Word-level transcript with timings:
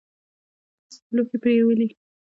لوښي 1.15 1.37
پرېولي. 1.43 1.87